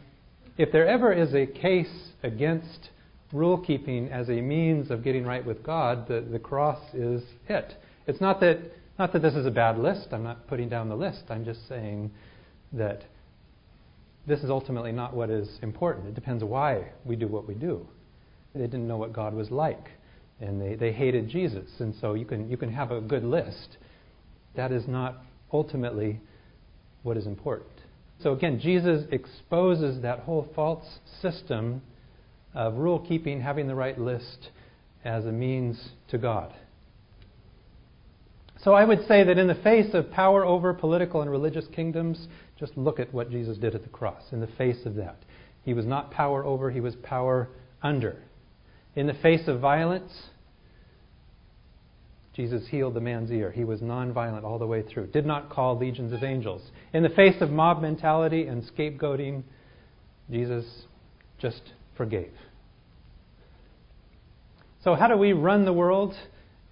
[0.57, 2.89] if there ever is a case against
[3.31, 7.75] rule keeping as a means of getting right with God, the, the cross is it.
[8.07, 8.59] It's not that
[8.99, 10.07] not that this is a bad list.
[10.11, 11.23] I'm not putting down the list.
[11.29, 12.11] I'm just saying
[12.73, 13.03] that
[14.27, 16.07] this is ultimately not what is important.
[16.07, 17.87] It depends why we do what we do.
[18.53, 19.91] They didn't know what God was like.
[20.39, 21.69] and they, they hated Jesus.
[21.79, 23.77] And so you can, you can have a good list.
[24.55, 25.17] That is not
[25.51, 26.19] ultimately
[27.03, 27.71] what is important.
[28.21, 30.85] So again, Jesus exposes that whole false
[31.21, 31.81] system
[32.53, 34.49] of rule keeping, having the right list
[35.05, 36.53] as a means to God.
[38.63, 42.27] So I would say that in the face of power over political and religious kingdoms,
[42.59, 44.23] just look at what Jesus did at the cross.
[44.31, 45.17] In the face of that,
[45.63, 47.49] he was not power over, he was power
[47.83, 48.17] under.
[48.95, 50.11] In the face of violence,
[52.33, 53.51] Jesus healed the man's ear.
[53.51, 56.61] He was nonviolent all the way through, did not call legions of angels.
[56.93, 59.43] In the face of mob mentality and scapegoating,
[60.31, 60.65] Jesus
[61.39, 61.61] just
[61.95, 62.31] forgave.
[64.83, 66.15] So, how do we run the world?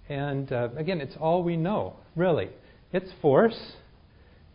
[0.08, 2.50] And uh, again, it's all we know, really.
[2.92, 3.72] It's force,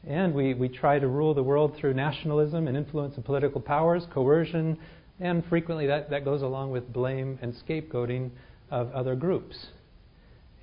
[0.08, 4.06] and we, we try to rule the world through nationalism and influence of political powers,
[4.14, 4.78] coercion,
[5.20, 8.32] and frequently that, that goes along with blame and scapegoating
[8.72, 9.68] of other groups.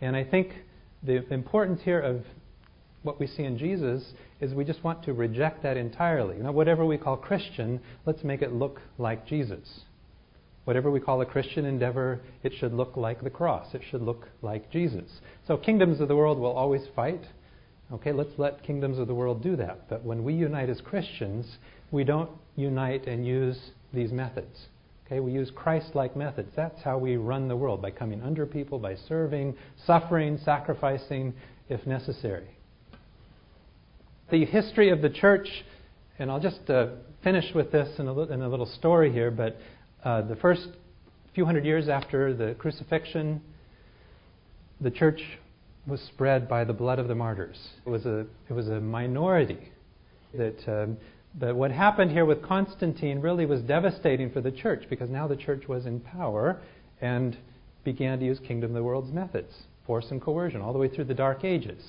[0.01, 0.53] And I think
[1.03, 2.25] the importance here of
[3.03, 6.37] what we see in Jesus is we just want to reject that entirely.
[6.37, 9.81] Know, whatever we call Christian, let's make it look like Jesus.
[10.69, 13.75] Whatever we call a Christian endeavor, it should look like the cross.
[13.75, 15.11] It should look like Jesus.
[15.47, 17.23] So kingdoms of the world will always fight.
[17.91, 19.89] Okay, let's let kingdoms of the world do that.
[19.89, 21.57] But when we unite as Christians,
[21.91, 23.59] we don't unite and use
[23.95, 24.67] these methods.
[25.07, 26.51] Okay, we use Christ-like methods.
[26.55, 31.33] That's how we run the world by coming under people, by serving, suffering, sacrificing,
[31.71, 32.51] if necessary.
[34.31, 35.49] The history of the church,
[36.19, 36.89] and I'll just uh,
[37.25, 39.31] finish with this in a, in a, little story here.
[39.31, 39.57] But
[40.05, 40.69] uh, the first
[41.35, 43.41] few hundred years after the crucifixion,
[44.81, 45.21] the church
[45.87, 47.59] was spread by the blood of the martyrs.
[47.87, 49.73] It was a it was a minority
[50.35, 50.59] that.
[50.67, 50.97] Um,
[51.39, 55.37] but what happened here with Constantine really was devastating for the church because now the
[55.37, 56.61] church was in power
[57.01, 57.37] and
[57.85, 59.53] began to use kingdom of the world's methods,
[59.87, 61.83] force and coercion, all the way through the Dark Ages.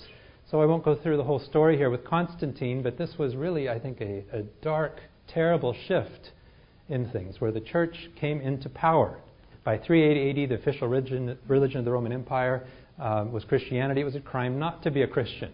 [0.52, 3.70] So I won't go through the whole story here with Constantine, but this was really,
[3.70, 6.32] I think, a, a dark, terrible shift
[6.90, 9.20] in things where the church came into power.
[9.64, 12.66] By 380 AD, the official religion, religion of the Roman Empire
[13.00, 14.02] um, was Christianity.
[14.02, 15.52] It was a crime not to be a Christian.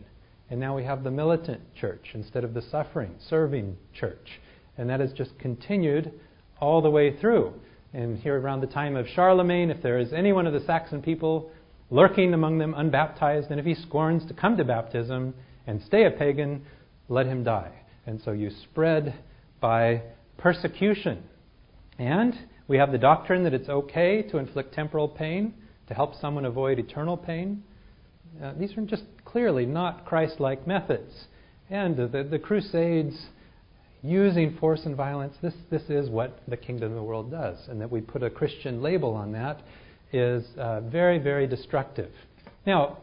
[0.50, 4.40] And now we have the militant church instead of the suffering, serving church.
[4.78, 6.12] And that has just continued
[6.60, 7.54] all the way through.
[7.94, 11.02] And here around the time of Charlemagne, if there is any one of the Saxon
[11.02, 11.52] people
[11.90, 15.34] lurking among them unbaptized, and if he scorns to come to baptism
[15.68, 16.66] and stay a pagan,
[17.10, 17.72] let him die.
[18.06, 19.16] And so you spread
[19.62, 20.02] by
[20.38, 21.24] persecution.
[21.98, 22.34] And
[22.68, 25.54] we have the doctrine that it's okay to inflict temporal pain
[25.88, 27.64] to help someone avoid eternal pain.
[28.44, 31.14] Uh, these are just clearly not Christ like methods.
[31.70, 33.16] And the, the Crusades,
[34.02, 37.58] using force and violence, this, this is what the kingdom of the world does.
[37.68, 39.62] And that we put a Christian label on that
[40.14, 42.12] is uh, very, very destructive.
[42.68, 42.98] Now,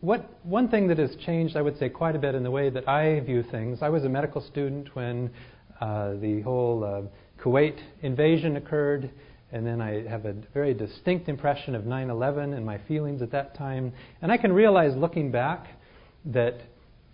[0.00, 2.70] what, one thing that has changed, I would say, quite a bit in the way
[2.70, 5.30] that I view things, I was a medical student when
[5.80, 9.10] the whole uh, Kuwait invasion occurred.
[9.52, 13.30] And then I have a very distinct impression of 9 11 and my feelings at
[13.32, 13.92] that time.
[14.20, 15.66] And I can realize looking back
[16.26, 16.60] that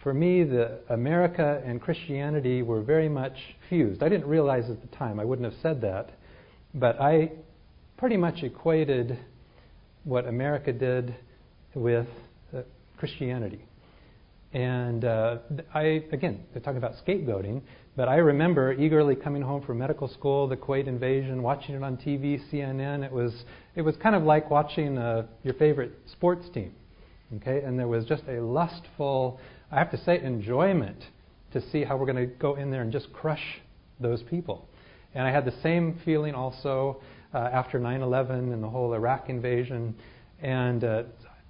[0.02, 3.36] for me, the America and Christianity were very much
[3.68, 4.02] fused.
[4.02, 6.12] I didn't realize at the time, I wouldn't have said that.
[6.74, 7.32] But I
[7.98, 9.18] pretty much equated
[10.04, 11.14] what America did
[11.74, 12.06] with
[12.56, 12.62] uh,
[12.96, 13.62] Christianity.
[14.52, 15.38] And uh,
[15.74, 17.60] I, again, they're talking about scapegoating,
[17.96, 21.96] but I remember eagerly coming home from medical school, the Kuwait invasion, watching it on
[21.96, 23.04] TV, CNN.
[23.04, 26.72] It was, it was kind of like watching uh, your favorite sports team.
[27.36, 27.62] Okay?
[27.62, 29.40] And there was just a lustful,
[29.72, 31.02] I have to say, enjoyment
[31.52, 33.60] to see how we're going to go in there and just crush
[33.98, 34.68] those people.
[35.14, 37.00] And I had the same feeling also
[37.34, 39.96] uh, after 9 11 and the whole Iraq invasion.
[40.40, 41.02] And uh,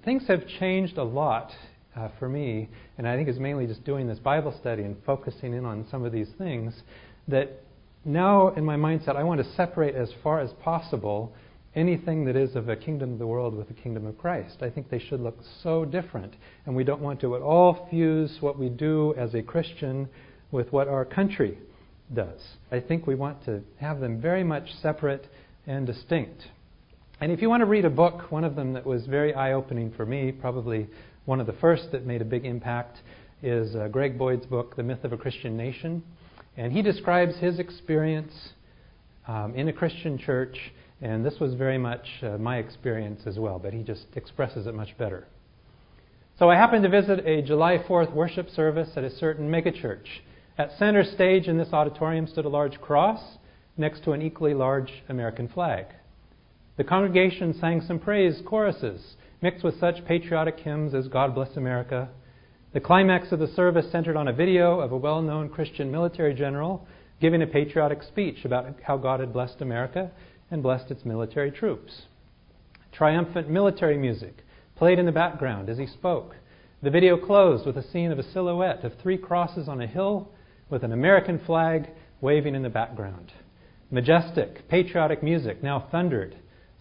[0.04, 1.52] things have changed a lot
[2.00, 5.54] uh, for me, and I think it's mainly just doing this Bible study and focusing
[5.54, 6.82] in on some of these things,
[7.28, 7.48] that
[8.04, 11.32] now in my mindset I want to separate as far as possible
[11.74, 14.56] anything that is of a kingdom of the world with the kingdom of Christ.
[14.62, 16.34] I think they should look so different,
[16.66, 20.08] and we don't want to at all fuse what we do as a Christian
[20.50, 21.58] with what our country
[22.12, 22.40] does.
[22.72, 25.28] I think we want to have them very much separate
[25.66, 26.42] and distinct.
[27.20, 29.52] And if you want to read a book, one of them that was very eye
[29.52, 30.88] opening for me, probably
[31.26, 32.98] one of the first that made a big impact
[33.42, 36.02] is uh, Greg Boyd's book, The Myth of a Christian Nation.
[36.56, 38.32] And he describes his experience
[39.28, 40.56] um, in a Christian church,
[41.00, 44.74] and this was very much uh, my experience as well, but he just expresses it
[44.74, 45.26] much better.
[46.38, 50.06] So I happened to visit a July 4th worship service at a certain megachurch.
[50.58, 53.20] At center stage in this auditorium stood a large cross
[53.76, 55.86] next to an equally large American flag.
[56.76, 62.08] The congregation sang some praise choruses mixed with such patriotic hymns as God Bless America.
[62.72, 66.34] The climax of the service centered on a video of a well known Christian military
[66.34, 66.86] general
[67.20, 70.10] giving a patriotic speech about how God had blessed America
[70.50, 72.02] and blessed its military troops.
[72.92, 74.44] Triumphant military music
[74.76, 76.34] played in the background as he spoke.
[76.82, 80.30] The video closed with a scene of a silhouette of three crosses on a hill
[80.70, 81.88] with an American flag
[82.20, 83.32] waving in the background.
[83.90, 86.36] Majestic, patriotic music now thundered.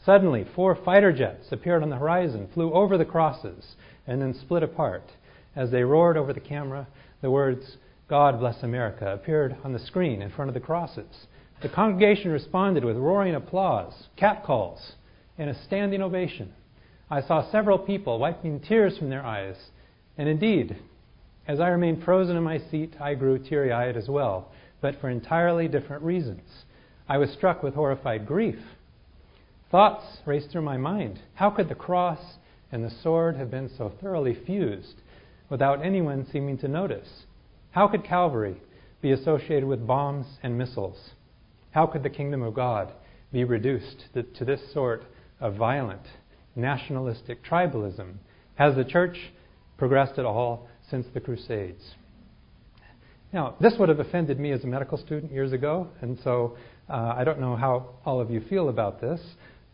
[0.06, 3.76] Suddenly, four fighter jets appeared on the horizon, flew over the crosses,
[4.08, 5.12] and then split apart.
[5.56, 6.88] As they roared over the camera,
[7.22, 7.78] the words,
[8.08, 11.28] God bless America, appeared on the screen in front of the crosses.
[11.62, 14.94] The congregation responded with roaring applause, catcalls,
[15.38, 16.54] and a standing ovation.
[17.10, 19.72] I saw several people wiping tears from their eyes
[20.20, 20.76] and indeed,
[21.48, 25.10] as I remained frozen in my seat, I grew teary eyed as well, but for
[25.10, 26.66] entirely different reasons.
[27.08, 28.60] I was struck with horrified grief.
[29.72, 31.20] Thoughts raced through my mind.
[31.36, 32.20] How could the cross
[32.72, 34.96] and the sword have been so thoroughly fused
[35.50, 37.24] without anyone seeming to notice?
[37.72, 38.62] How could Calvary
[39.02, 41.12] be associated with bombs and missiles?
[41.72, 42.92] How could the kingdom of God
[43.32, 45.04] be reduced to this sort
[45.40, 46.02] of violent,
[46.56, 48.16] nationalistic tribalism?
[48.56, 49.18] Has the church
[49.80, 51.96] progressed at all since the Crusades.
[53.32, 56.58] Now, this would have offended me as a medical student years ago, and so
[56.90, 59.22] uh, I don't know how all of you feel about this,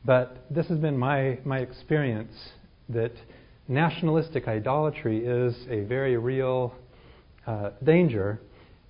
[0.06, 2.34] but this has been my, my experience
[2.90, 3.14] that
[3.68, 6.74] nationalistic idolatry is a very real
[7.48, 8.40] uh, danger.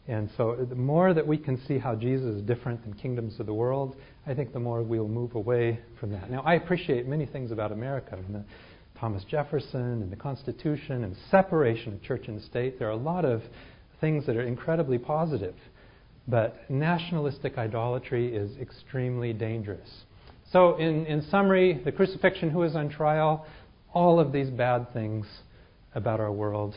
[0.07, 3.47] And so, the more that we can see how Jesus is different than kingdoms of
[3.47, 3.95] the world,
[4.28, 6.30] I think the more we'll move away from that.
[6.30, 8.16] Now, I appreciate many things about America.
[8.16, 8.43] And the,
[8.99, 12.80] Thomas Jefferson and the Constitution and separation of church and state.
[12.80, 13.41] There are a lot of
[13.99, 15.55] things that are incredibly positive.
[16.28, 20.05] But nationalistic idolatry is extremely dangerous.
[20.52, 23.46] So, in, in summary, the crucifixion, who is on trial,
[23.93, 25.26] all of these bad things
[25.93, 26.76] about our world,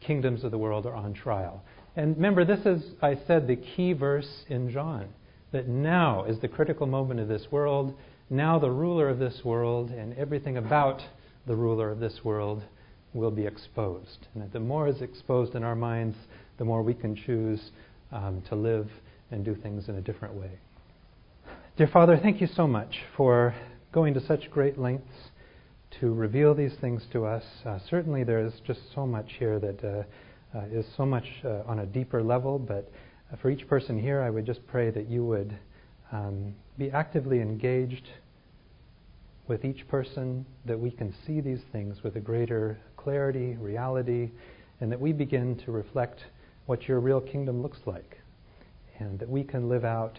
[0.00, 1.62] kingdoms of the world are on trial.
[1.96, 5.08] And remember, this is, I said, the key verse in John
[5.52, 7.94] that now is the critical moment of this world.
[8.30, 11.02] Now, the ruler of this world and everything about
[11.46, 12.62] the ruler of this world
[13.12, 14.28] will be exposed.
[14.34, 16.16] And the more is exposed in our minds,
[16.56, 17.70] the more we can choose
[18.10, 18.88] um, to live
[19.30, 20.58] and do things in a different way.
[21.74, 23.54] Dear Father, thank you so much for
[23.92, 25.30] going to such great lengths
[26.00, 27.42] to reveal these things to us.
[27.64, 31.62] Uh, certainly, there is just so much here that uh, uh, is so much uh,
[31.66, 32.92] on a deeper level, but
[33.32, 35.56] uh, for each person here, I would just pray that you would
[36.12, 38.06] um, be actively engaged
[39.48, 44.30] with each person, that we can see these things with a greater clarity, reality,
[44.82, 46.20] and that we begin to reflect
[46.66, 48.18] what your real kingdom looks like.
[48.98, 50.18] And that we can live out,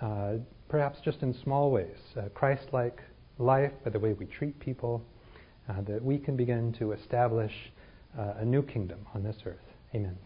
[0.00, 0.34] uh,
[0.68, 1.96] perhaps just in small ways,
[2.34, 3.00] Christ like
[3.38, 5.04] life by the way we treat people,
[5.68, 7.52] uh, that we can begin to establish
[8.18, 9.56] uh, a new kingdom on this earth.
[9.94, 10.16] Amen.